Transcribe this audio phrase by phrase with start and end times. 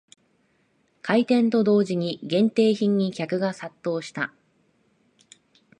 [1.03, 4.33] 開店と同時に限定品に客が殺到した